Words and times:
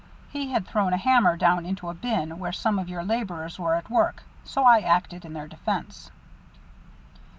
He 0.31 0.49
had 0.51 0.65
thrown 0.65 0.93
a 0.93 0.97
hammer 0.97 1.37
down 1.37 1.63
into 1.63 1.87
a 1.87 1.93
bin 1.93 2.39
where 2.39 2.51
some 2.51 2.79
of 2.79 2.89
your 2.89 3.03
laborers 3.03 3.59
were 3.59 3.75
at 3.75 3.91
work, 3.91 4.23
so 4.43 4.63
I 4.63 4.79
acted 4.79 5.25
in 5.25 5.33
their 5.33 5.47
defence." 5.47 6.09